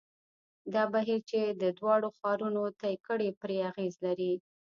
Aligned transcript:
دا 0.73 0.83
بهیر 0.93 1.19
چې 1.29 1.39
دواړو 1.79 2.09
ښارونو 2.17 2.63
طی 2.81 2.95
کړې 3.07 3.29
پرې 3.41 3.57
اغېز 3.69 3.93
لري. 4.05 4.33